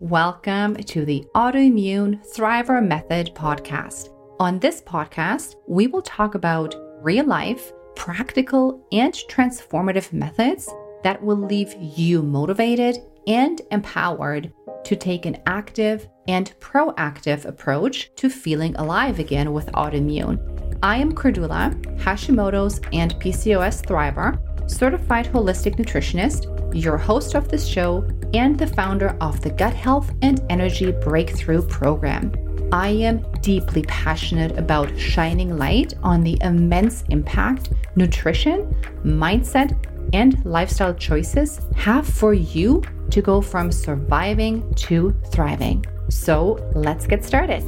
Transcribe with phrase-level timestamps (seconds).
[0.00, 4.10] Welcome to the Autoimmune Thriver Method podcast.
[4.38, 10.68] On this podcast, we will talk about real life, practical, and transformative methods
[11.02, 14.52] that will leave you motivated and empowered
[14.84, 20.78] to take an active and proactive approach to feeling alive again with autoimmune.
[20.82, 28.06] I am Cordula, Hashimoto's and PCOS Thriver, certified holistic nutritionist, your host of this show,
[28.34, 32.32] and the founder of the Gut Health and Energy Breakthrough Program.
[32.72, 39.76] I am deeply passionate about shining light on the immense impact nutrition, mindset,
[40.12, 45.84] and lifestyle choices have for you to go from surviving to thriving.
[46.08, 47.62] So let's get started.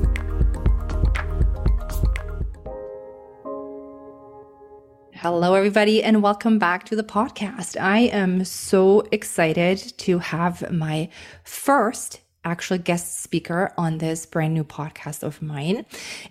[5.22, 7.76] Hello, everybody, and welcome back to the podcast.
[7.80, 11.08] I am so excited to have my
[11.42, 15.84] first actual guest speaker on this brand new podcast of mine.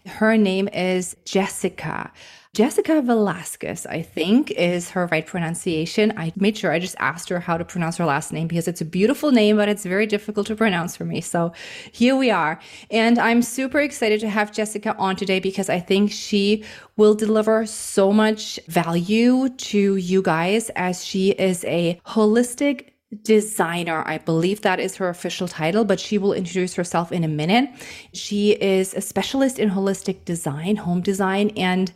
[0.05, 2.11] Her name is Jessica.
[2.57, 6.11] Jessica Velazquez, I think, is her right pronunciation.
[6.17, 8.81] I made sure I just asked her how to pronounce her last name because it's
[8.81, 11.21] a beautiful name, but it's very difficult to pronounce for me.
[11.21, 11.53] So
[11.91, 12.59] here we are.
[12.89, 16.63] And I'm super excited to have Jessica on today because I think she
[16.95, 22.87] will deliver so much value to you guys as she is a holistic
[23.23, 24.03] designer.
[24.05, 27.69] I believe that is her official title, but she will introduce herself in a minute.
[28.13, 31.91] She is a specialist in holistic design, home design, and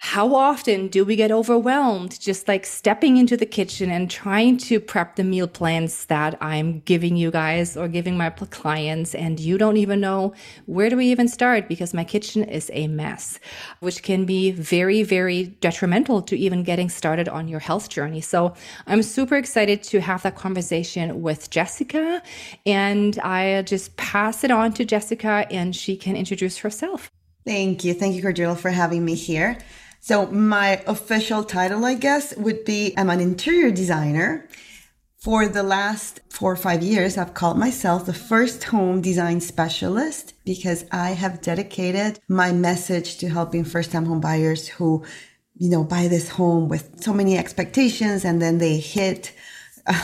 [0.00, 4.78] how often do we get overwhelmed just like stepping into the kitchen and trying to
[4.78, 9.58] prep the meal plans that I'm giving you guys or giving my clients and you
[9.58, 10.34] don't even know
[10.66, 13.40] where do we even start because my kitchen is a mess,
[13.80, 18.20] which can be very, very detrimental to even getting started on your health journey.
[18.20, 18.54] So
[18.86, 22.22] I'm super excited to have that conversation with Jessica
[22.64, 27.10] and I just pass it on to Jessica and she can introduce herself.
[27.44, 27.94] Thank you.
[27.94, 29.58] Thank you, Cordula, for having me here.
[30.00, 34.48] So my official title, I guess, would be I'm an interior designer.
[35.18, 40.34] For the last four or five years, I've called myself the first home design specialist
[40.44, 45.04] because I have dedicated my message to helping first time home buyers who,
[45.56, 49.32] you know, buy this home with so many expectations and then they hit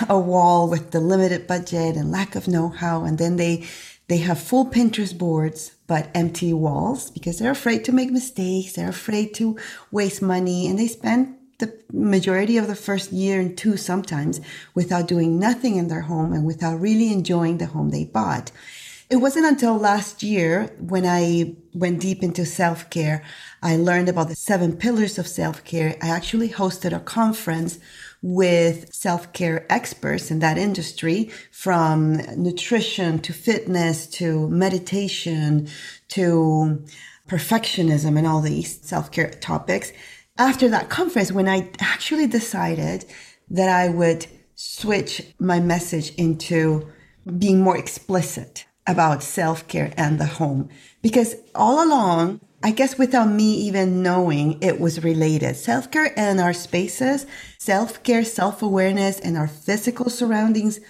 [0.09, 3.05] a wall with the limited budget and lack of know-how.
[3.05, 3.67] And then they,
[4.09, 8.75] they have full Pinterest boards but empty walls because they're afraid to make mistakes.
[8.75, 9.59] They're afraid to
[9.91, 14.41] waste money and they spend the majority of the first year and two sometimes
[14.75, 18.51] without doing nothing in their home and without really enjoying the home they bought.
[19.11, 23.23] It wasn't until last year when I went deep into self care,
[23.63, 25.97] I learned about the seven pillars of self care.
[26.03, 27.79] I actually hosted a conference
[28.27, 35.69] with self-care experts in that industry from nutrition to fitness to meditation
[36.09, 36.83] to
[37.29, 39.93] perfectionism and all these self-care topics.
[40.39, 43.05] After that conference, when I actually decided
[43.51, 46.91] that I would switch my message into
[47.39, 50.71] being more explicit about self-care and the home,
[51.03, 55.55] because all along I guess without me even knowing it was related.
[55.55, 57.27] Self care and our spaces,
[57.59, 60.81] self care, self awareness, and our physical surroundings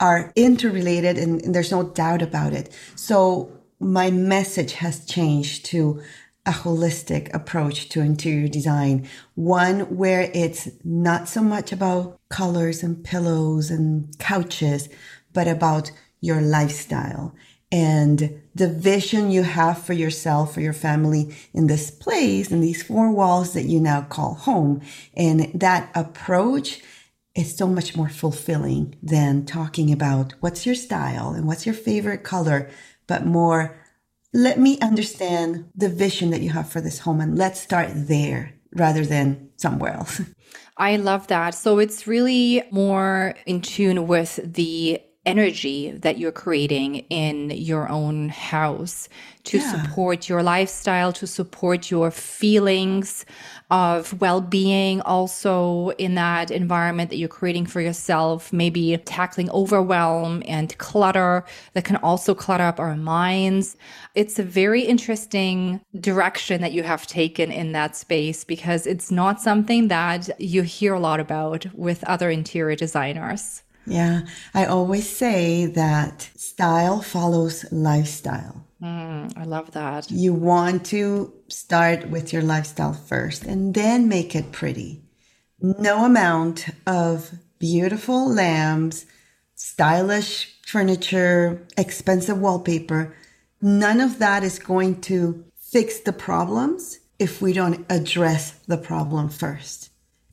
[0.00, 2.76] are interrelated, and, and there's no doubt about it.
[2.96, 6.02] So my message has changed to
[6.46, 13.04] a holistic approach to interior design, one where it's not so much about colors and
[13.04, 14.88] pillows and couches,
[15.32, 17.36] but about your lifestyle
[17.72, 22.82] and the vision you have for yourself, for your family in this place, in these
[22.82, 24.80] four walls that you now call home.
[25.16, 26.82] And that approach
[27.34, 32.24] is so much more fulfilling than talking about what's your style and what's your favorite
[32.24, 32.68] color,
[33.06, 33.78] but more,
[34.32, 38.54] let me understand the vision that you have for this home and let's start there
[38.74, 40.20] rather than somewhere else.
[40.76, 41.54] I love that.
[41.54, 48.30] So it's really more in tune with the energy that you're creating in your own
[48.30, 49.08] house
[49.44, 49.82] to yeah.
[49.82, 53.26] support your lifestyle, to support your feelings
[53.70, 60.42] of well being, also in that environment that you're creating for yourself, maybe tackling overwhelm
[60.46, 61.44] and clutter
[61.74, 63.76] that can also clutter up our minds.
[64.14, 69.40] It's a very interesting direction that you have taken in that space because it's not
[69.40, 73.62] something that you hear a lot about with other interior designers.
[73.86, 74.22] Yeah,
[74.54, 78.66] I always say that style follows lifestyle.
[78.82, 80.10] Mm, I love that.
[80.10, 85.02] You want to start with your lifestyle first and then make it pretty.
[85.60, 89.04] No amount of beautiful lamps,
[89.54, 93.14] stylish furniture, expensive wallpaper.
[93.60, 99.28] None of that is going to fix the problems if we don't address the problem
[99.28, 99.89] first.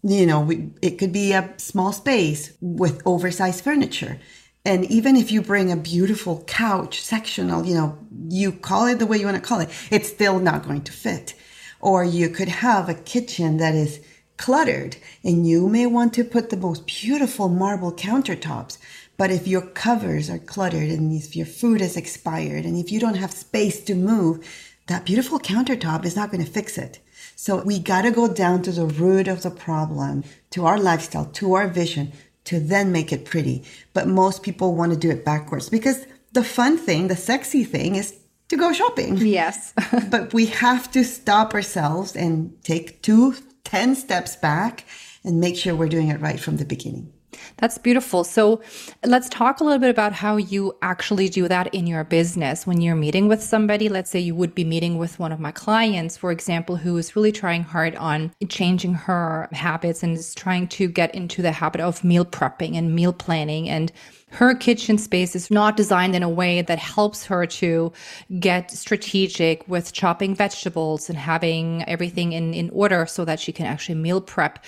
[0.07, 4.19] You know, we, it could be a small space with oversized furniture.
[4.63, 7.98] And even if you bring a beautiful couch, sectional, you know,
[8.30, 10.94] you call it the way you want to call it, it's still not going to
[10.94, 11.33] fit.
[11.81, 14.00] Or you could have a kitchen that is
[14.38, 14.95] cluttered
[15.25, 18.77] and you may want to put the most beautiful marble countertops.
[19.18, 23.01] But if your covers are cluttered and if your food is expired and if you
[23.01, 24.48] don't have space to move,
[24.88, 27.00] that beautiful countertop is not going to fix it.
[27.39, 31.25] So we got to go down to the root of the problem, to our lifestyle,
[31.25, 32.12] to our vision,
[32.45, 33.63] to then make it pretty.
[33.94, 37.95] But most people want to do it backwards because the fun thing, the sexy thing
[37.95, 38.18] is
[38.50, 39.18] to go shopping.
[39.18, 39.72] Yes.
[40.10, 44.86] but we have to stop ourselves and take two, ten steps back
[45.24, 47.13] and make sure we're doing it right from the beginning.
[47.57, 48.24] That's beautiful.
[48.24, 48.62] So
[49.06, 52.68] let's talk a little bit about how you actually do that in your business.
[52.68, 55.51] When you're meeting with somebody, let's say you would be meeting with one of my
[55.51, 60.68] clients, for example, who is really trying hard on changing her habits and is trying
[60.69, 63.92] to get into the habit of meal prepping and meal planning and
[64.30, 67.94] her kitchen space is not designed in a way that helps her to
[68.40, 73.66] get strategic with chopping vegetables and having everything in, in order so that she can
[73.66, 74.63] actually meal prep.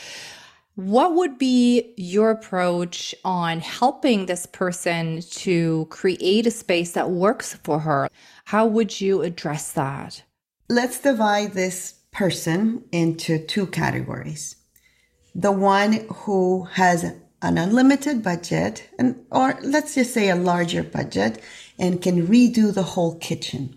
[0.80, 7.56] What would be your approach on helping this person to create a space that works
[7.66, 8.08] for her?
[8.46, 10.24] How would you address that?
[10.70, 14.56] Let's divide this person into two categories.
[15.36, 21.42] The one who has an unlimited budget and or let's just say a larger budget
[21.78, 23.76] and can redo the whole kitchen.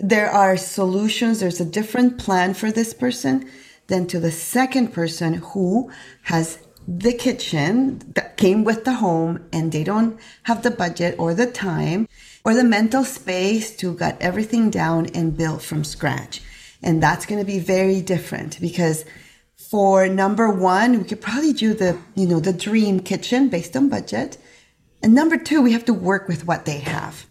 [0.00, 3.48] There are solutions, there's a different plan for this person
[3.86, 5.90] then to the second person who
[6.22, 11.34] has the kitchen that came with the home and they don't have the budget or
[11.34, 12.08] the time
[12.44, 16.42] or the mental space to get everything down and build from scratch.
[16.82, 19.04] And that's going to be very different because
[19.56, 23.88] for number one, we could probably do the, you know, the dream kitchen based on
[23.88, 24.36] budget.
[25.02, 27.26] And number two, we have to work with what they have.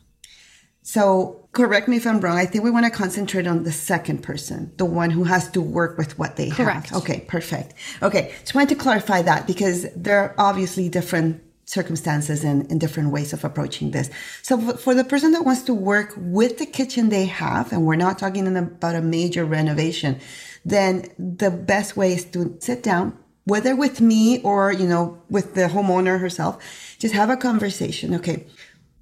[0.81, 2.37] So correct me if I'm wrong.
[2.37, 5.61] I think we want to concentrate on the second person, the one who has to
[5.61, 6.89] work with what they correct.
[6.89, 7.03] have.
[7.03, 7.75] Okay, perfect.
[8.01, 13.11] Okay, just wanted to clarify that because there are obviously different circumstances and, and different
[13.11, 14.09] ways of approaching this.
[14.41, 17.95] So for the person that wants to work with the kitchen they have, and we're
[17.95, 20.19] not talking about a major renovation,
[20.65, 25.53] then the best way is to sit down, whether with me or, you know, with
[25.53, 26.61] the homeowner herself,
[26.97, 28.15] just have a conversation.
[28.15, 28.47] Okay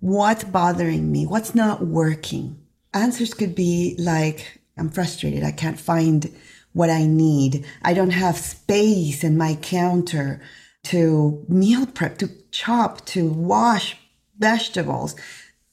[0.02, 1.28] What's bothering me?
[1.28, 2.60] What's not working?
[2.92, 5.44] Answers could be like, I'm frustrated.
[5.44, 6.36] I can't find
[6.74, 7.68] what I need.
[7.84, 10.42] I don't have space in my counter
[10.86, 13.96] to meal prep, to chop, to wash
[14.40, 15.16] vegetables.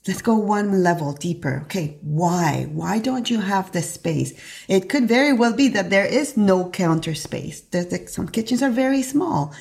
[0.07, 1.63] Let's go one level deeper.
[1.65, 1.97] Okay.
[2.03, 2.69] Why?
[2.71, 4.39] Why don't you have the space?
[4.69, 7.63] It could very well be that there is no counter space.
[7.63, 9.55] There's, some kitchens are very small,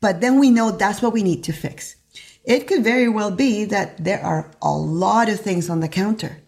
[0.00, 1.96] but then we know that's what we need to fix.
[2.44, 6.42] It could very well be that there are a lot of things on the counter.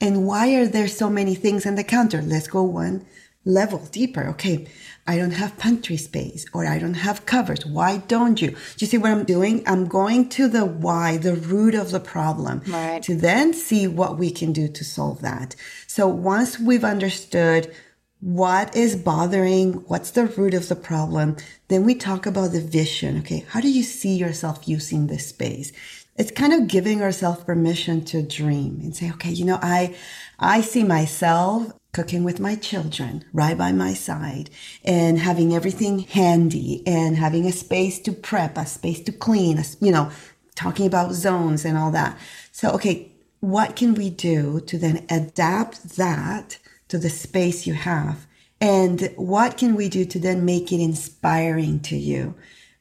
[0.00, 2.20] And why are there so many things on the counter?
[2.20, 3.06] Let's go one
[3.44, 4.24] level deeper.
[4.28, 4.66] Okay.
[5.06, 7.64] I don't have pantry space or I don't have covers.
[7.64, 8.50] Why don't you?
[8.50, 9.62] Do you see what I'm doing?
[9.66, 13.00] I'm going to the why, the root of the problem right.
[13.04, 15.54] to then see what we can do to solve that.
[15.86, 17.72] So once we've understood
[18.20, 21.36] what is bothering, what's the root of the problem.
[21.68, 23.18] Then we talk about the vision.
[23.18, 23.44] Okay.
[23.48, 25.72] How do you see yourself using this space?
[26.16, 29.94] It's kind of giving ourselves permission to dream and say, okay, you know, I,
[30.38, 34.50] I see myself cooking with my children right by my side
[34.84, 39.64] and having everything handy and having a space to prep, a space to clean, a,
[39.80, 40.10] you know,
[40.54, 42.18] talking about zones and all that.
[42.50, 46.58] So, okay, what can we do to then adapt that
[46.88, 48.26] to the space you have.
[48.60, 52.34] And what can we do to then make it inspiring to you?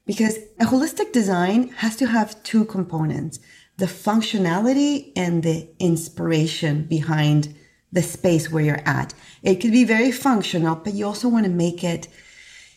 [0.06, 3.40] Because a holistic design has to have two components,
[3.78, 7.56] the functionality and the inspiration behind
[7.92, 9.14] the space where you're at.
[9.42, 12.08] It could be very functional, but you also want to make it,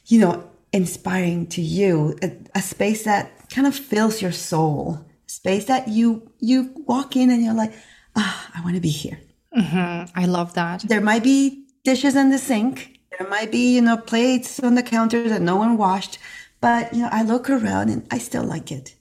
[0.07, 5.67] you know, inspiring to you, a, a space that kind of fills your soul, space
[5.67, 7.73] that you, you walk in and you're like,
[8.17, 9.21] ah, I want to be here.
[9.59, 10.19] Mm-hmm.
[10.19, 10.83] I love that.
[10.87, 13.01] There might be dishes in the sink.
[13.19, 16.19] There might be, you know, plates on the counter that no one washed.
[16.61, 18.95] But, you know, I look around and I still like it.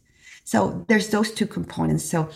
[0.43, 2.05] So there's those two components.
[2.05, 2.29] So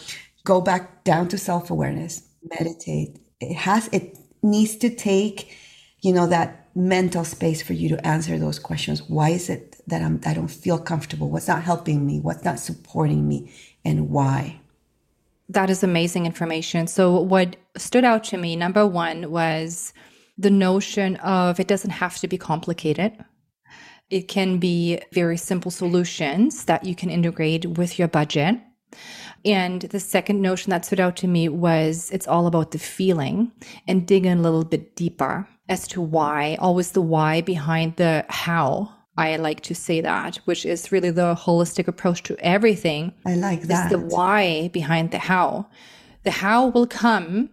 [0.43, 2.23] go back down to self awareness,
[2.59, 3.19] meditate.
[3.39, 5.55] It has, it needs to take,
[6.01, 9.01] you know, that mental space for you to answer those questions.
[9.03, 11.29] Why is it that I'm, I don't feel comfortable?
[11.29, 12.19] What's not helping me?
[12.19, 13.51] What's not supporting me?
[13.83, 14.61] And why?
[15.51, 16.87] That is amazing information.
[16.87, 19.93] So, what stood out to me, number one, was
[20.37, 23.13] the notion of it doesn't have to be complicated.
[24.09, 28.59] It can be very simple solutions that you can integrate with your budget.
[29.43, 33.51] And the second notion that stood out to me was it's all about the feeling
[33.87, 38.93] and digging a little bit deeper as to why, always the why behind the how.
[39.17, 43.13] I like to say that, which is really the holistic approach to everything.
[43.25, 43.91] I like that.
[43.91, 45.67] Is the why behind the how.
[46.23, 47.49] The how will come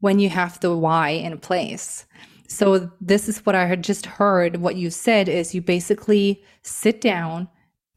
[0.00, 2.06] when you have the why in place.
[2.48, 4.56] So this is what I had just heard.
[4.56, 7.48] What you said is you basically sit down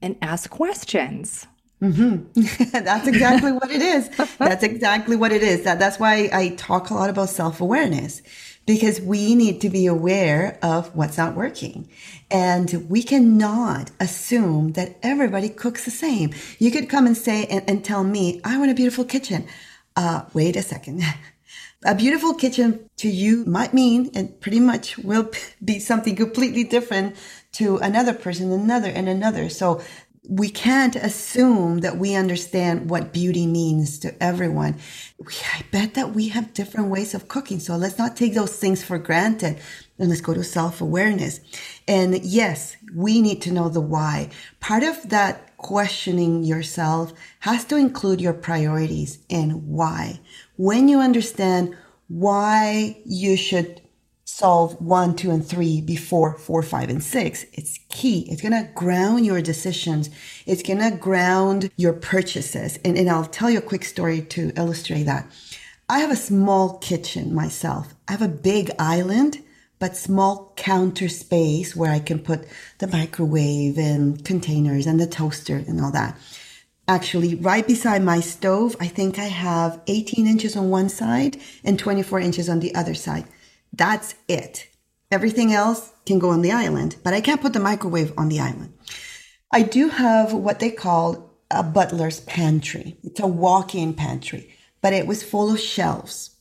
[0.01, 1.47] and ask questions.
[1.83, 2.79] Mm-hmm.
[2.83, 4.09] that's exactly what it is.
[4.37, 5.63] That's exactly what it is.
[5.63, 8.21] That that's why I talk a lot about self awareness
[8.65, 11.89] because we need to be aware of what's not working.
[12.31, 16.33] And we cannot assume that everybody cooks the same.
[16.57, 19.45] You could come and say and, and tell me, I want a beautiful kitchen.
[19.97, 21.03] Uh, wait a second.
[21.85, 25.29] a beautiful kitchen to you might mean and pretty much will
[25.63, 27.17] be something completely different
[27.53, 29.47] to another person, another and another.
[29.49, 29.81] So
[30.29, 34.77] we can't assume that we understand what beauty means to everyone.
[35.19, 37.59] We, I bet that we have different ways of cooking.
[37.59, 39.59] So let's not take those things for granted
[39.99, 41.41] and let's go to self awareness.
[41.87, 44.29] And yes, we need to know the why.
[44.61, 47.11] Part of that questioning yourself
[47.41, 50.21] has to include your priorities and why.
[50.55, 51.75] When you understand
[52.07, 53.81] why you should
[54.33, 57.45] solve one, two, and three before four, five, and six.
[57.53, 58.25] It's key.
[58.31, 60.09] It's going to ground your decisions.
[60.47, 62.79] It's going to ground your purchases.
[62.83, 65.27] And, and I'll tell you a quick story to illustrate that.
[65.87, 67.93] I have a small kitchen myself.
[68.07, 69.43] I have a big island,
[69.77, 72.47] but small counter space where I can put
[72.79, 76.17] the microwave and containers and the toaster and all that.
[76.87, 81.77] Actually, right beside my stove, I think I have 18 inches on one side and
[81.77, 83.25] 24 inches on the other side.
[83.73, 84.67] That's it.
[85.11, 88.39] Everything else can go on the island, but I can't put the microwave on the
[88.39, 88.73] island.
[89.51, 92.97] I do have what they call a butler's pantry.
[93.03, 96.31] It's a walk-in pantry, but it was full of shelves.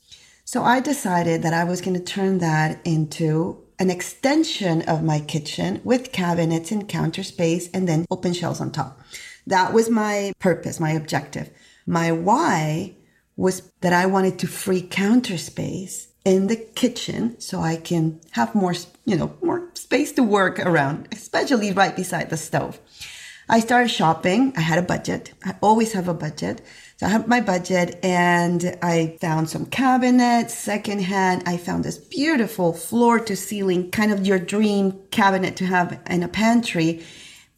[0.45, 5.21] So I decided that I was going to turn that into an extension of my
[5.21, 9.01] kitchen with cabinets and counter space and then open shelves on top.
[9.47, 11.51] That was my purpose, my objective.
[11.87, 12.97] My why
[13.37, 18.55] was that I wanted to free counter space in the kitchen so I can have
[18.55, 18.75] more,
[19.05, 22.79] you know, more space to work around, especially right beside the stove.
[23.49, 24.55] I started shopping.
[24.57, 25.33] I had a budget.
[25.45, 26.63] I always have a budget.
[26.97, 31.43] So I have my budget and I found some cabinets secondhand.
[31.47, 36.23] I found this beautiful floor to ceiling, kind of your dream cabinet to have in
[36.23, 37.03] a pantry.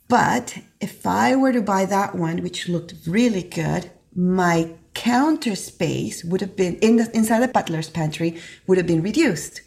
[0.09, 6.25] But if I were to buy that one, which looked really good, my counter space
[6.25, 9.61] would have been in the, inside the butler's pantry would have been reduced.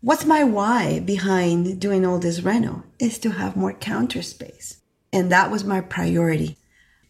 [0.00, 4.80] What's my why behind doing all this reno is to have more counter space.
[5.12, 6.56] And that was my priority.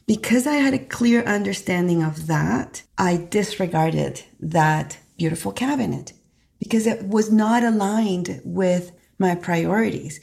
[0.06, 6.12] Because I had a clear understanding of that, I disregarded that beautiful cabinet
[6.58, 10.20] because it was not aligned with my priorities.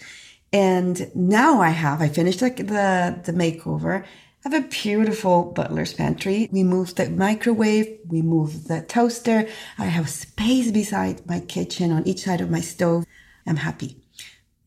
[0.51, 4.05] And now I have, I finished the, the, the makeover
[4.46, 6.48] I have a beautiful butler's pantry.
[6.50, 9.46] We moved the microwave, we moved the toaster.
[9.77, 13.05] I have space beside my kitchen on each side of my stove.
[13.46, 13.98] I'm happy.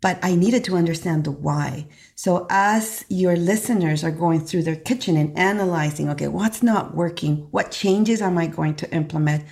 [0.02, 1.87] But I needed to understand the why.
[2.17, 7.49] So as your listeners are going through their kitchen and analyzing, okay, what's not working?
[7.50, 9.45] What changes am I going to implement?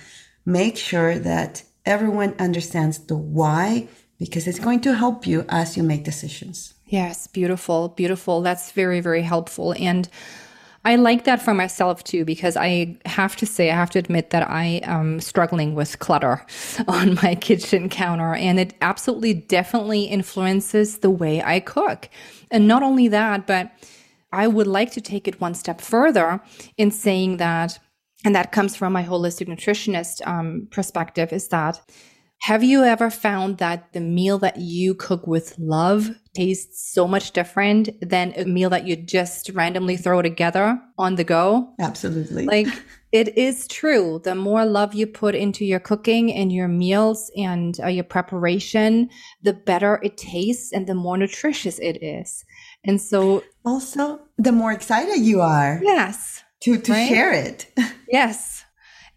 [0.45, 3.87] Make sure that everyone understands the why
[4.19, 6.75] because it's going to help you as you make decisions.
[6.91, 8.41] Yes, beautiful, beautiful.
[8.41, 9.73] That's very, very helpful.
[9.79, 10.09] And
[10.83, 14.31] I like that for myself too, because I have to say, I have to admit
[14.31, 16.45] that I am struggling with clutter
[16.89, 18.35] on my kitchen counter.
[18.35, 22.09] And it absolutely, definitely influences the way I cook.
[22.51, 23.71] And not only that, but
[24.33, 26.41] I would like to take it one step further
[26.77, 27.79] in saying that,
[28.25, 31.79] and that comes from my holistic nutritionist um, perspective, is that
[32.41, 37.31] have you ever found that the meal that you cook with love tastes so much
[37.31, 41.73] different than a meal that you just randomly throw together on the go?
[41.79, 42.45] Absolutely.
[42.45, 42.67] Like
[43.11, 44.21] it is true.
[44.23, 49.09] The more love you put into your cooking and your meals and uh, your preparation,
[49.41, 52.45] the better it tastes and the more nutritious it is.
[52.83, 55.79] And so also the more excited you are.
[55.83, 56.43] Yes.
[56.61, 57.09] To to right?
[57.09, 57.71] share it.
[58.09, 58.63] yes.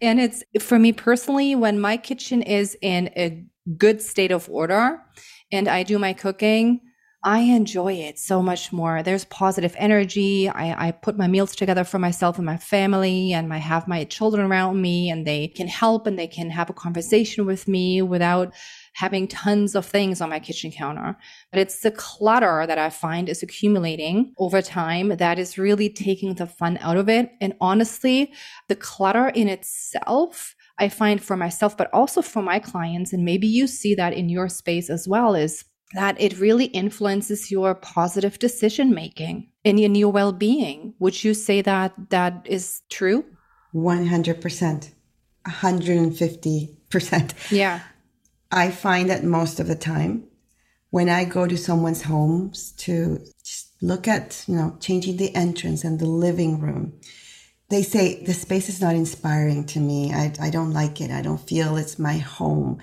[0.01, 3.45] And it's for me personally, when my kitchen is in a
[3.77, 5.01] good state of order
[5.51, 6.81] and I do my cooking,
[7.27, 9.01] I enjoy it so much more.
[9.01, 10.47] There's positive energy.
[10.47, 14.03] I, I put my meals together for myself and my family, and I have my
[14.03, 18.03] children around me, and they can help and they can have a conversation with me
[18.03, 18.53] without
[18.93, 21.17] having tons of things on my kitchen counter.
[21.51, 26.35] But it's the clutter that I find is accumulating over time that is really taking
[26.35, 27.31] the fun out of it.
[27.41, 28.33] And honestly,
[28.67, 33.47] the clutter in itself, I find for myself, but also for my clients, and maybe
[33.47, 38.39] you see that in your space as well, is that it really influences your positive
[38.39, 40.93] decision making and in your well-being.
[40.99, 43.25] Would you say that that is true?
[43.73, 44.91] 100%.
[45.47, 47.51] 150%.
[47.51, 47.81] Yeah.
[48.51, 50.23] I find that most of the time
[50.89, 55.83] when I go to someone's homes to just look at, you know, changing the entrance
[55.83, 56.93] and the living room,
[57.69, 60.13] they say the space is not inspiring to me.
[60.13, 61.11] I, I don't like it.
[61.11, 62.79] I don't feel it's my home.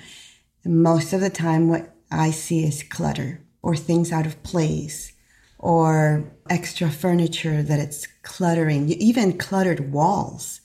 [0.65, 5.13] most of the time, what I see is clutter or things out of place
[5.59, 10.61] or extra furniture that it's cluttering, even cluttered walls.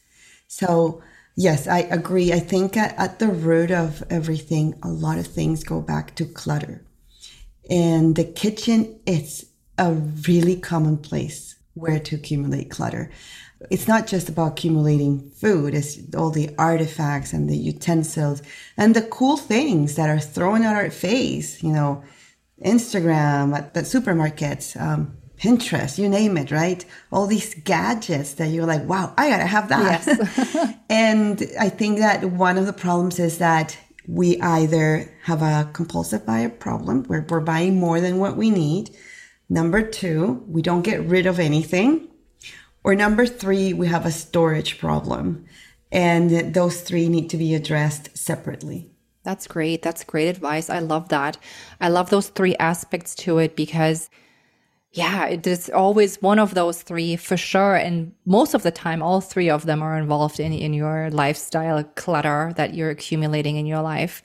[0.48, 1.02] So
[1.40, 2.34] Yes, I agree.
[2.34, 6.26] I think at, at, the root of everything, a lot of things go back to
[6.26, 6.84] clutter.
[7.70, 9.46] And the kitchen, it's
[9.78, 13.12] a really common place where to accumulate clutter.
[13.72, 18.42] It's not just about accumulating food, it's all the artifacts and the utensils
[18.78, 22.04] and the cool things that are thrown at our face, you know,
[22.64, 26.84] Instagram, at the supermarkets, um, Pinterest, you name it, right?
[27.12, 30.04] All these gadgets that you're like, wow, I gotta have that.
[30.06, 30.76] Yes.
[30.90, 36.26] and I think that one of the problems is that we either have a compulsive
[36.26, 38.90] buyer problem where we're buying more than what we need.
[39.50, 42.08] Number two, we don't get rid of anything.
[42.88, 45.44] Or number three, we have a storage problem.
[45.92, 48.90] And those three need to be addressed separately.
[49.24, 49.82] That's great.
[49.82, 50.70] That's great advice.
[50.70, 51.38] I love that.
[51.82, 54.10] I love those three aspects to it because
[54.94, 57.76] yeah, it is always one of those three for sure.
[57.76, 61.84] And most of the time, all three of them are involved in, in your lifestyle
[61.84, 64.24] clutter that you're accumulating in your life.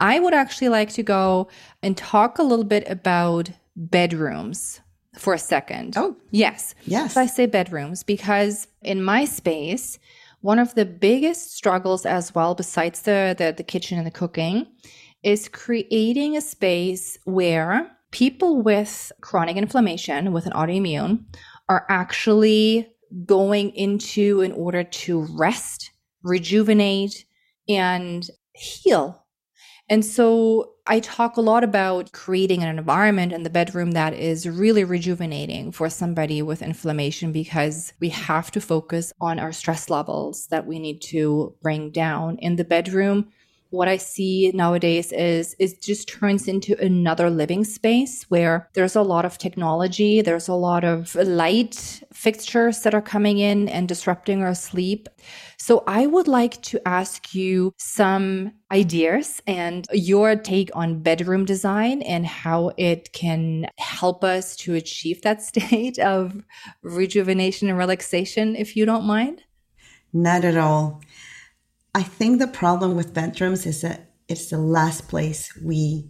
[0.00, 1.46] I would actually like to go
[1.84, 4.80] and talk a little bit about bedrooms
[5.16, 5.94] for a second.
[5.96, 6.74] Oh, yes.
[6.84, 7.16] Yes.
[7.16, 9.98] I say bedrooms because in my space,
[10.40, 14.66] one of the biggest struggles as well, besides the, the, the kitchen and the cooking,
[15.22, 21.24] is creating a space where people with chronic inflammation with an autoimmune
[21.68, 22.88] are actually
[23.24, 25.90] going into in order to rest,
[26.22, 27.24] rejuvenate,
[27.68, 29.24] and heal.
[29.88, 34.48] And so I talk a lot about creating an environment in the bedroom that is
[34.48, 40.48] really rejuvenating for somebody with inflammation because we have to focus on our stress levels
[40.48, 43.28] that we need to bring down in the bedroom
[43.72, 49.02] what I see nowadays is it just turns into another living space where there's a
[49.02, 54.42] lot of technology, there's a lot of light fixtures that are coming in and disrupting
[54.42, 55.08] our sleep.
[55.56, 62.02] So I would like to ask you some ideas and your take on bedroom design
[62.02, 66.44] and how it can help us to achieve that state of
[66.82, 69.44] rejuvenation and relaxation, if you don't mind.
[70.12, 71.00] Not at all.
[71.94, 76.08] I think the problem with bedrooms is that it's the last place we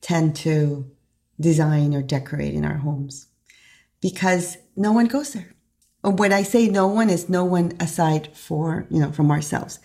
[0.00, 0.90] tend to
[1.40, 3.26] design or decorate in our homes
[4.00, 5.54] because no one goes there.
[6.02, 9.80] When I say no one is no one aside for, you know, from ourselves.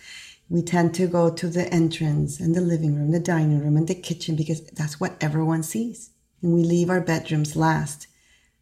[0.48, 3.88] We tend to go to the entrance and the living room, the dining room and
[3.88, 6.10] the kitchen because that's what everyone sees.
[6.42, 8.06] And we leave our bedrooms last.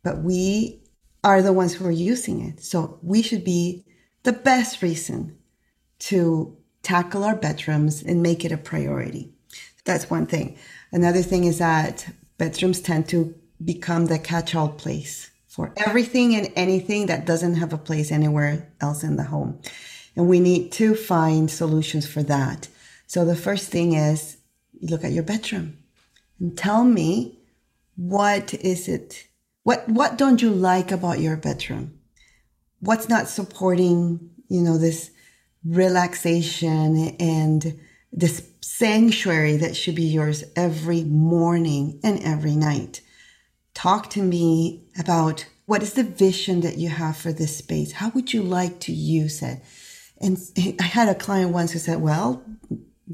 [0.03, 0.83] But we
[1.25, 2.63] are the ones who are using it.
[2.63, 3.85] So we should be
[4.23, 5.39] the best reason
[6.01, 9.33] to tackle our bedrooms and make it a priority.
[9.85, 10.59] That's one thing.
[10.93, 16.53] Another thing is that bedrooms tend to become the catch all place for everything and
[16.55, 19.61] anything that doesn't have a place anywhere else in the home.
[20.15, 22.69] And we need to find solutions for that.
[23.07, 24.37] So the first thing is
[24.81, 25.79] look at your bedroom
[26.39, 27.39] and tell me
[27.97, 29.27] what is it?
[29.65, 31.99] What, what don't you like about your bedroom?
[32.81, 35.11] What's not supporting, you know, this
[35.65, 37.79] relaxation and
[38.13, 43.01] this sanctuary that should be yours every morning and every night.
[43.75, 47.93] Talk to me about what is the vision that you have for this space?
[47.93, 49.61] How would you like to use it?
[50.21, 50.39] And
[50.81, 52.43] I had a client once who said, well,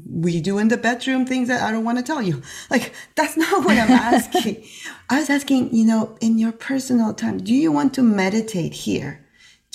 [0.09, 2.41] we do in the bedroom things that I don't want to tell you.
[2.69, 4.65] Like, that's not what I'm asking.
[5.09, 9.24] I was asking, you know, in your personal time, do you want to meditate here?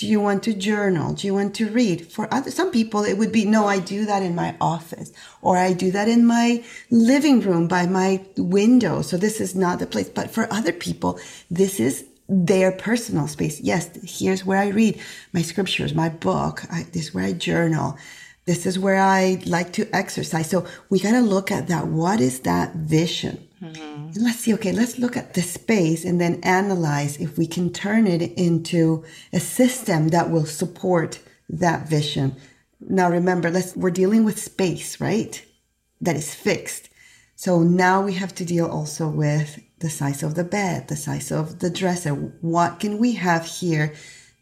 [0.01, 1.13] Do you want to journal?
[1.13, 2.11] Do you want to read?
[2.11, 5.57] For other, some people, it would be, no, I do that in my office or
[5.57, 9.03] I do that in my living room by my window.
[9.03, 10.09] So this is not the place.
[10.09, 11.19] But for other people,
[11.51, 13.61] this is their personal space.
[13.61, 14.99] Yes, here's where I read
[15.33, 16.63] my scriptures, my book.
[16.71, 17.95] I, this is where I journal.
[18.47, 20.49] This is where I like to exercise.
[20.49, 21.85] So we got to look at that.
[21.85, 23.47] What is that vision?
[23.61, 24.23] Mm-hmm.
[24.23, 24.53] Let's see.
[24.55, 29.03] Okay, let's look at the space and then analyze if we can turn it into
[29.31, 31.19] a system that will support
[31.49, 32.35] that vision.
[32.79, 35.43] Now remember, let's, we're dealing with space, right?
[35.99, 36.89] That is fixed.
[37.35, 41.31] So now we have to deal also with the size of the bed, the size
[41.31, 42.11] of the dresser.
[42.11, 43.93] What can we have here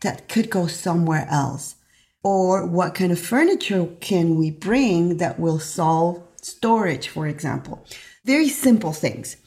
[0.01, 1.75] that could go somewhere else?
[2.23, 7.85] Or what kind of furniture can we bring that will solve storage, for example?
[8.29, 9.37] Very simple things.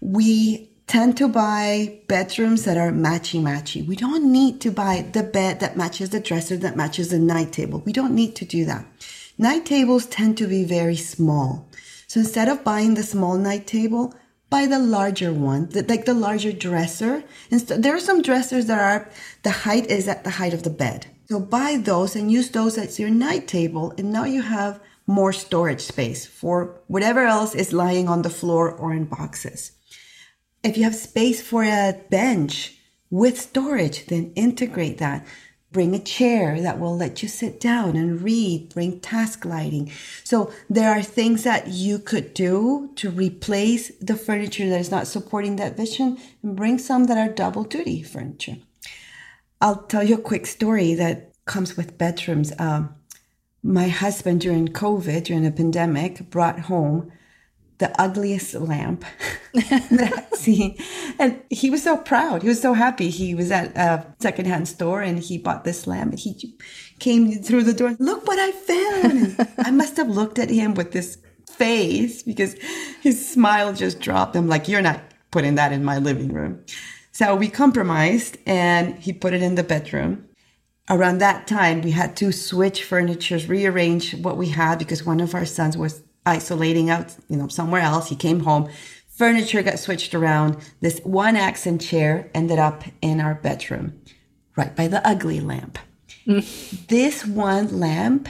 [0.00, 3.84] We tend to buy bedrooms that are matchy matchy.
[3.84, 7.50] We don't need to buy the bed that matches the dresser that matches the night
[7.50, 7.82] table.
[7.84, 8.86] We don't need to do that.
[9.38, 11.68] Night tables tend to be very small.
[12.06, 14.14] So instead of buying the small night table,
[14.50, 17.24] buy the larger one, the, like the larger dresser.
[17.50, 19.10] And there are some dressers that are,
[19.42, 21.08] the height is at the height of the bed.
[21.28, 23.94] So buy those and use those as your night table.
[23.98, 28.70] And now you have more storage space for whatever else is lying on the floor
[28.70, 29.72] or in boxes.
[30.62, 32.76] If you have space for a bench
[33.10, 35.26] with storage, then integrate that.
[35.72, 39.90] Bring a chair that will let you sit down and read, bring task lighting.
[40.24, 45.06] So there are things that you could do to replace the furniture that is not
[45.06, 48.58] supporting that vision and bring some that are double duty furniture.
[49.60, 52.52] I'll tell you a quick story that comes with bedrooms.
[52.58, 52.94] Um,
[53.62, 57.12] my husband during COVID, during the pandemic, brought home
[57.78, 59.04] the ugliest lamp
[59.54, 60.76] that I've seen.
[61.18, 62.42] And he was so proud.
[62.42, 63.08] He was so happy.
[63.08, 66.56] He was at a secondhand store and he bought this lamp and he
[66.98, 67.96] came through the door.
[67.98, 69.48] Look what I found.
[69.58, 71.18] I must have looked at him with this
[71.48, 72.54] face because
[73.00, 74.36] his smile just dropped.
[74.36, 76.64] I'm like, you're not putting that in my living room.
[77.12, 80.27] So we compromised and he put it in the bedroom
[80.90, 85.34] around that time, we had to switch furniture, rearrange what we had because one of
[85.34, 88.08] our sons was isolating out, you know, somewhere else.
[88.08, 88.68] He came home.
[89.08, 90.56] Furniture got switched around.
[90.80, 94.00] This one accent chair ended up in our bedroom,
[94.56, 95.78] right by the ugly lamp.
[96.26, 98.28] this one lamp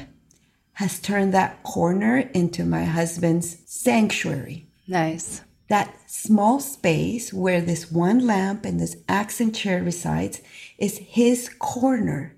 [0.74, 4.68] has turned that corner into my husband's sanctuary.
[4.86, 5.42] Nice.
[5.68, 10.40] That small space where this one lamp and this accent chair resides
[10.78, 12.37] is his corner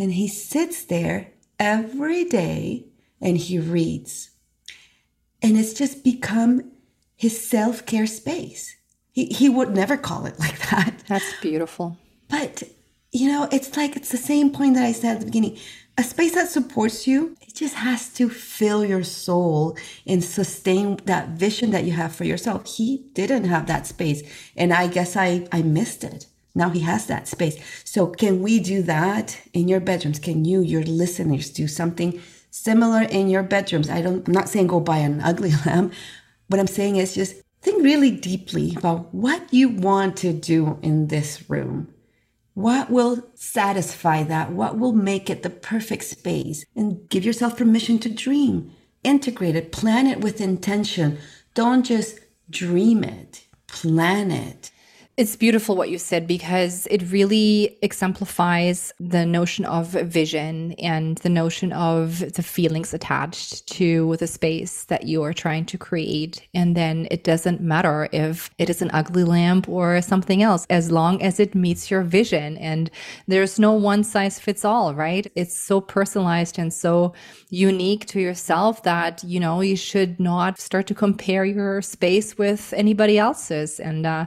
[0.00, 2.86] and he sits there every day
[3.20, 4.30] and he reads.
[5.42, 6.72] And it's just become
[7.16, 8.76] his self care space.
[9.12, 10.94] He, he would never call it like that.
[11.08, 11.98] That's beautiful.
[12.28, 12.62] But,
[13.12, 15.58] you know, it's like it's the same point that I said at the beginning.
[15.98, 21.30] A space that supports you, it just has to fill your soul and sustain that
[21.30, 22.64] vision that you have for yourself.
[22.76, 24.22] He didn't have that space.
[24.56, 26.26] And I guess I, I missed it.
[26.54, 27.56] Now he has that space.
[27.84, 30.18] So can we do that in your bedrooms?
[30.18, 33.88] Can you, your listeners, do something similar in your bedrooms?
[33.88, 35.92] I don't, I'm not saying go buy an ugly lamp.
[36.48, 41.08] What I'm saying is just think really deeply about what you want to do in
[41.08, 41.92] this room.
[42.54, 44.52] What will satisfy that?
[44.52, 46.64] What will make it the perfect space?
[46.74, 48.72] And give yourself permission to dream.
[49.04, 51.18] Integrate it, plan it with intention.
[51.54, 52.18] Don't just
[52.50, 54.70] dream it, plan it.
[55.20, 61.28] It's beautiful what you said because it really exemplifies the notion of vision and the
[61.28, 66.48] notion of the feelings attached to the space that you are trying to create.
[66.54, 70.90] And then it doesn't matter if it is an ugly lamp or something else, as
[70.90, 72.56] long as it meets your vision.
[72.56, 72.90] And
[73.28, 75.30] there's no one size fits all, right?
[75.34, 77.12] It's so personalized and so
[77.50, 82.72] unique to yourself that, you know, you should not start to compare your space with
[82.74, 83.78] anybody else's.
[83.78, 84.24] And, uh,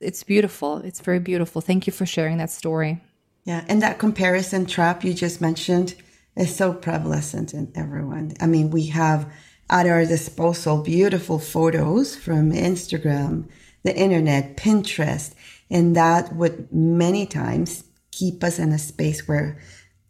[0.00, 0.78] it's beautiful.
[0.78, 1.60] It's very beautiful.
[1.60, 3.00] Thank you for sharing that story.
[3.44, 3.64] Yeah.
[3.68, 5.94] And that comparison trap you just mentioned
[6.36, 8.34] is so prevalent in everyone.
[8.40, 9.32] I mean, we have
[9.70, 13.48] at our disposal beautiful photos from Instagram,
[13.82, 15.34] the internet, Pinterest,
[15.70, 19.58] and that would many times keep us in a space where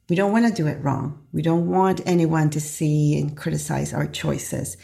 [0.08, 1.26] we don't want to do it wrong.
[1.32, 4.76] We don't want anyone to see and criticize our choices.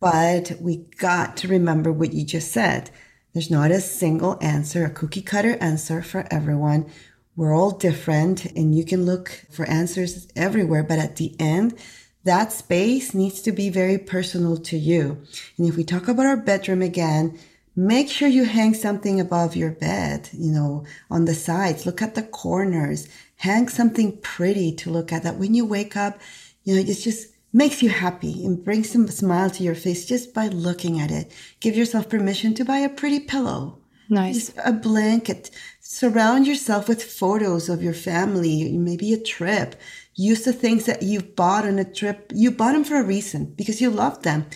[0.00, 2.90] But we got to remember what you just said
[3.34, 6.86] there's not a single answer, a cookie cutter answer for everyone.
[7.36, 10.84] We're all different and you can look for answers everywhere.
[10.84, 11.76] But at the end,
[12.22, 15.20] that space needs to be very personal to you.
[15.58, 17.36] And if we talk about our bedroom again,
[17.74, 21.84] make sure you hang something above your bed, you know, on the sides.
[21.84, 23.08] Look at the corners.
[23.38, 26.18] hang something pretty to look at that when you wake up,
[26.62, 30.34] you know, it's just makes you happy and brings some smile to your face just
[30.34, 31.30] by looking at it.
[31.60, 33.78] Give yourself permission to buy a pretty pillow.
[34.10, 34.48] Nice.
[34.48, 35.50] Just a blanket.
[35.80, 39.80] Surround yourself with photos of your family, maybe a trip.
[40.14, 42.32] Use the things that you bought on a trip.
[42.34, 44.46] You bought them for a reason because you love them.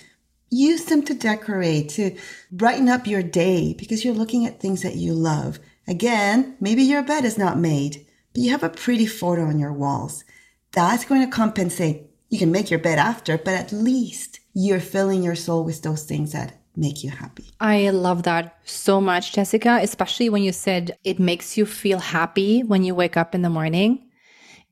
[0.50, 2.16] Use them to decorate, to
[2.50, 5.60] brighten up your day because you're looking at things that you love.
[5.86, 9.72] Again, maybe your bed is not made, but you have a pretty photo on your
[9.72, 10.24] walls.
[10.72, 12.07] That's going to compensate.
[12.28, 16.04] You can make your bed after, but at least you're filling your soul with those
[16.04, 17.46] things that make you happy.
[17.60, 22.62] I love that so much, Jessica, especially when you said it makes you feel happy
[22.62, 24.04] when you wake up in the morning.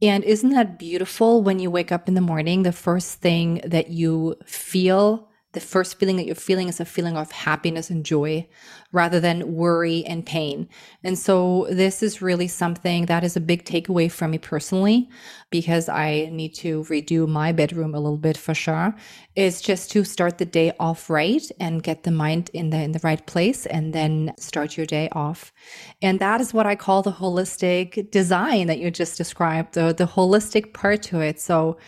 [0.02, 2.62] And isn't that beautiful when you wake up in the morning?
[2.62, 7.16] The first thing that you feel the first feeling that you're feeling is a feeling
[7.16, 8.46] of happiness and joy
[8.92, 10.68] rather than worry and pain.
[11.02, 15.08] And so this is really something that is a big takeaway from me personally
[15.48, 18.94] because I need to redo my bedroom a little bit for sure.
[19.34, 22.92] Is just to start the day off right and get the mind in the in
[22.92, 25.54] the right place and then start your day off.
[26.02, 30.06] And that is what I call the holistic design that you just described, the the
[30.06, 31.40] holistic part to it.
[31.40, 31.78] So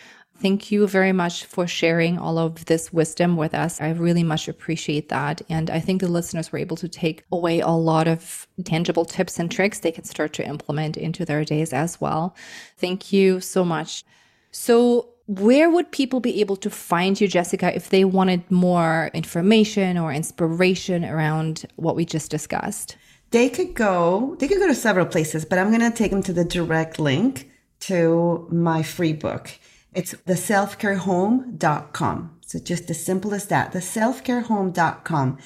[0.40, 3.80] Thank you very much for sharing all of this wisdom with us.
[3.80, 5.42] I really much appreciate that.
[5.48, 9.40] And I think the listeners were able to take away a lot of tangible tips
[9.40, 12.36] and tricks they can start to implement into their days as well.
[12.76, 14.04] Thank you so much.
[14.52, 19.98] So, where would people be able to find you, Jessica, if they wanted more information
[19.98, 22.96] or inspiration around what we just discussed?
[23.30, 26.22] They could go, they could go to several places, but I'm going to take them
[26.22, 29.50] to the direct link to my free book.
[29.98, 32.38] It's the selfcarehome.com.
[32.46, 35.38] So just as simple as that, the selfcarehome.com.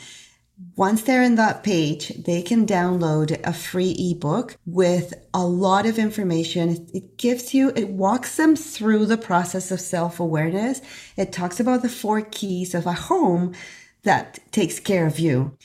[0.77, 5.99] Once they're in that page, they can download a free ebook with a lot of
[5.99, 6.87] information.
[6.93, 10.83] It gives you, it walks them through the process of self awareness.
[11.17, 13.55] It talks about the four keys of a home
[14.03, 15.57] that takes care of you.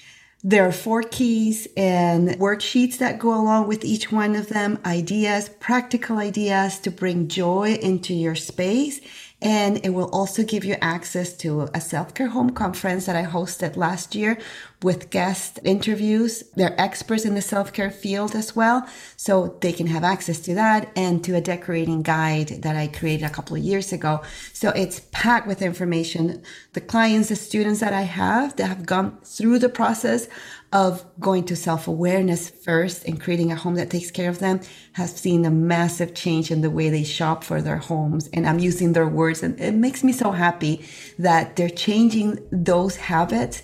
[0.48, 5.50] There are four keys and worksheets that go along with each one of them, ideas,
[5.60, 9.02] practical ideas to bring joy into your space
[9.41, 13.23] and it will also give you access to a self care home conference that I
[13.23, 14.39] hosted last year
[14.82, 16.43] with guest interviews.
[16.56, 18.88] They're experts in the self care field as well.
[19.15, 23.26] So they can have access to that and to a decorating guide that I created
[23.26, 24.21] a couple of years ago.
[24.54, 26.41] So it's packed with information.
[26.73, 30.28] The clients, the students that I have that have gone through the process
[30.73, 34.60] of going to self awareness first and creating a home that takes care of them
[34.93, 38.27] has seen a massive change in the way they shop for their homes.
[38.34, 40.86] And I'm using their words, and it makes me so happy
[41.19, 43.62] that they're changing those habits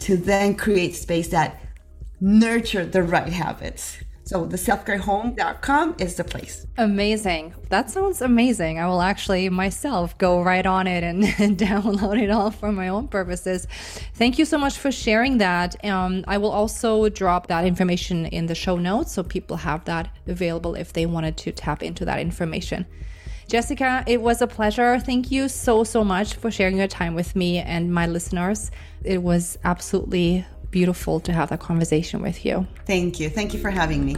[0.00, 1.60] to then create space that
[2.20, 3.98] nurture the right habits.
[4.28, 6.66] So the selfcarehome.com is the place.
[6.76, 7.54] Amazing.
[7.70, 8.78] That sounds amazing.
[8.78, 12.88] I will actually myself go right on it and, and, download it all for my
[12.88, 13.66] own purposes.
[14.16, 15.82] Thank you so much for sharing that.
[15.82, 20.14] Um, I will also drop that information in the show notes so people have that
[20.26, 22.84] available if they wanted to tap into that information.
[23.48, 25.00] Jessica, it was a pleasure.
[25.00, 28.70] Thank you so, so much for sharing your time with me and my listeners.
[29.04, 32.66] It was absolutely beautiful to have that conversation with you.
[32.86, 33.30] Thank you.
[33.30, 34.16] Thank you for having me.